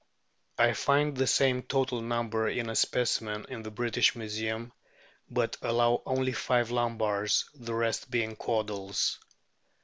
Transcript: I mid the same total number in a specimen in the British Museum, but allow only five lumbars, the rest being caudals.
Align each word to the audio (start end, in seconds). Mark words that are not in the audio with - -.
I 0.57 0.73
mid 0.87 1.13
the 1.13 1.27
same 1.27 1.61
total 1.61 2.01
number 2.01 2.49
in 2.49 2.71
a 2.71 2.75
specimen 2.75 3.45
in 3.49 3.61
the 3.61 3.69
British 3.69 4.15
Museum, 4.15 4.73
but 5.29 5.57
allow 5.61 6.01
only 6.07 6.31
five 6.31 6.69
lumbars, 6.71 7.45
the 7.53 7.75
rest 7.75 8.09
being 8.09 8.35
caudals. 8.35 9.19